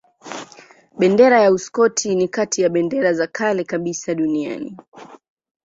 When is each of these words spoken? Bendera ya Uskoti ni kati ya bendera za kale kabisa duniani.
Bendera 0.97 1.39
ya 1.41 1.51
Uskoti 1.51 2.15
ni 2.15 2.27
kati 2.27 2.61
ya 2.61 2.69
bendera 2.69 3.13
za 3.13 3.27
kale 3.27 3.63
kabisa 3.63 4.15
duniani. 4.15 4.77